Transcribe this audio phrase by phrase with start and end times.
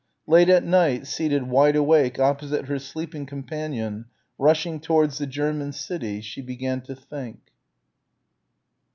[0.25, 4.05] Late at night, seated wide awake opposite her sleeping companion,
[4.39, 7.37] rushing towards the German city, she began to think.